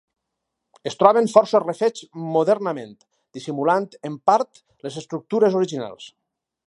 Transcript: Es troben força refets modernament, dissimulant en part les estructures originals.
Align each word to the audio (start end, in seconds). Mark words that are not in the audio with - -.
Es 0.91 0.95
troben 1.01 1.27
força 1.33 1.61
refets 1.63 2.07
modernament, 2.37 2.95
dissimulant 3.39 3.85
en 4.11 4.17
part 4.31 4.63
les 4.87 4.99
estructures 5.03 5.59
originals. 5.61 6.09